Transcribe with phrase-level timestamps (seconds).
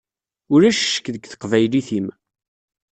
[0.53, 2.07] Ulac ccek deg teqbaylit-im.